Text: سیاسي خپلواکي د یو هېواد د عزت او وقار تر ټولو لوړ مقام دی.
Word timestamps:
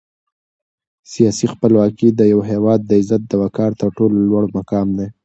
سیاسي 1.13 1.45
خپلواکي 1.53 2.07
د 2.13 2.21
یو 2.33 2.39
هېواد 2.51 2.79
د 2.85 2.91
عزت 3.01 3.23
او 3.33 3.39
وقار 3.43 3.71
تر 3.81 3.89
ټولو 3.97 4.15
لوړ 4.29 4.43
مقام 4.57 4.87
دی. 4.97 5.07